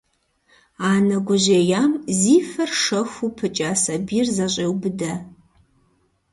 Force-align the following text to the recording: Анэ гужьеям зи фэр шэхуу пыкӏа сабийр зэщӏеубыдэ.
Анэ 0.89 1.17
гужьеям 1.27 1.91
зи 2.19 2.35
фэр 2.49 2.71
шэхуу 2.81 3.29
пыкӏа 3.37 3.69
сабийр 3.83 4.27
зэщӏеубыдэ. 4.35 5.13